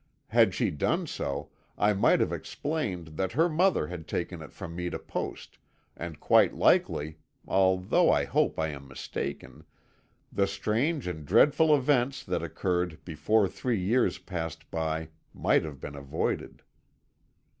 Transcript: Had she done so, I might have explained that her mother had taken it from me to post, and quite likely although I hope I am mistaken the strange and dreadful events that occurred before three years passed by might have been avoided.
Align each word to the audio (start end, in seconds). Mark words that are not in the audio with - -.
Had 0.29 0.55
she 0.55 0.71
done 0.71 1.05
so, 1.05 1.51
I 1.77 1.93
might 1.93 2.21
have 2.21 2.33
explained 2.33 3.09
that 3.17 3.33
her 3.33 3.47
mother 3.47 3.85
had 3.85 4.07
taken 4.07 4.41
it 4.41 4.51
from 4.51 4.75
me 4.75 4.89
to 4.89 4.97
post, 4.97 5.59
and 5.95 6.19
quite 6.19 6.55
likely 6.55 7.19
although 7.47 8.09
I 8.11 8.25
hope 8.25 8.57
I 8.59 8.69
am 8.69 8.87
mistaken 8.87 9.63
the 10.31 10.47
strange 10.47 11.05
and 11.05 11.23
dreadful 11.23 11.71
events 11.77 12.23
that 12.23 12.41
occurred 12.41 13.05
before 13.05 13.47
three 13.47 13.79
years 13.79 14.17
passed 14.17 14.71
by 14.71 15.09
might 15.35 15.63
have 15.63 15.79
been 15.79 15.95
avoided. 15.95 16.63